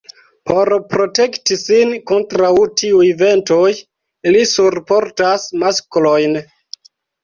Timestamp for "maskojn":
5.65-6.47